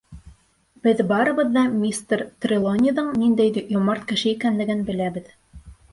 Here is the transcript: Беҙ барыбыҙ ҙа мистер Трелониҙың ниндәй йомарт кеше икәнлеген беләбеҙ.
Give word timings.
Беҙ 0.85 1.01
барыбыҙ 1.11 1.51
ҙа 1.57 1.65
мистер 1.83 2.23
Трелониҙың 2.45 3.11
ниндәй 3.25 3.63
йомарт 3.77 4.09
кеше 4.13 4.29
икәнлеген 4.33 4.83
беләбеҙ. 4.89 5.29